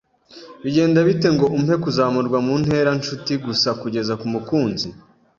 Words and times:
Bigenda 0.63 0.99
bite 1.07 1.27
ngo 1.35 1.45
umpe 1.57 1.75
kuzamurwa 1.83 2.37
mu 2.45 2.53
ntera-nshuti 2.63 3.33
gusa 3.45 3.69
kugeza 3.81 4.13
ku 4.19 4.25
mukunzi? 4.33 4.87